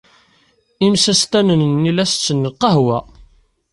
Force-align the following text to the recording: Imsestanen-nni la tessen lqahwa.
Imsestanen-nni 0.85 1.91
la 1.95 2.05
tessen 2.09 2.47
lqahwa. 2.53 2.97